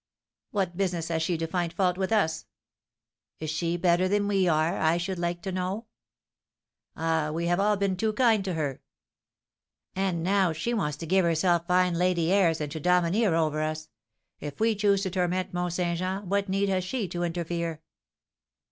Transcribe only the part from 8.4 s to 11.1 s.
to her!" "And now she wants to